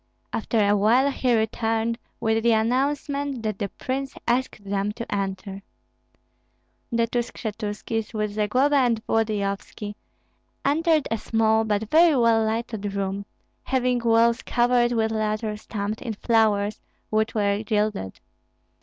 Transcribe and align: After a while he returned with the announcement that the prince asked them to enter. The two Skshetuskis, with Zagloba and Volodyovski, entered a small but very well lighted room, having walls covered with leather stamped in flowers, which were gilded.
After 0.33 0.57
a 0.67 0.75
while 0.75 1.11
he 1.11 1.35
returned 1.35 1.99
with 2.19 2.41
the 2.41 2.53
announcement 2.53 3.43
that 3.43 3.59
the 3.59 3.69
prince 3.69 4.15
asked 4.27 4.63
them 4.63 4.91
to 4.93 5.05
enter. 5.15 5.61
The 6.91 7.05
two 7.05 7.19
Skshetuskis, 7.19 8.11
with 8.11 8.31
Zagloba 8.31 8.77
and 8.77 9.05
Volodyovski, 9.05 9.93
entered 10.65 11.07
a 11.11 11.19
small 11.19 11.65
but 11.65 11.91
very 11.91 12.15
well 12.17 12.43
lighted 12.43 12.95
room, 12.95 13.27
having 13.61 13.99
walls 13.99 14.41
covered 14.41 14.91
with 14.91 15.11
leather 15.11 15.55
stamped 15.55 16.01
in 16.01 16.13
flowers, 16.15 16.81
which 17.11 17.35
were 17.35 17.61
gilded. 17.61 18.19